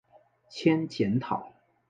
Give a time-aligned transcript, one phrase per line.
[0.49, 1.53] 兼检讨。